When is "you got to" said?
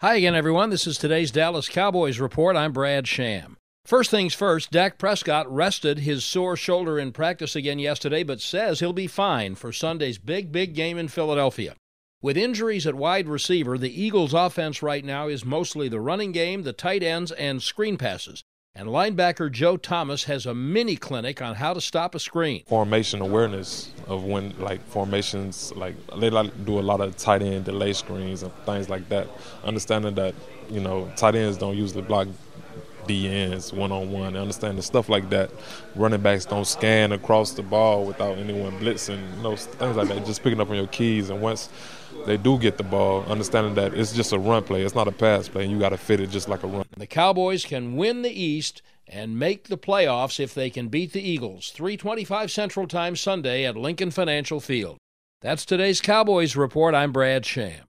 45.66-45.96